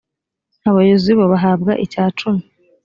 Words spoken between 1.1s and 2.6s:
bo bahabwa icya cumi